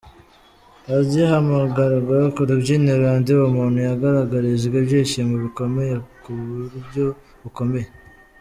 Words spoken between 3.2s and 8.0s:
Bumuntu yagaragarijwe ibyishimo bikomeye ku buryo bukomeye.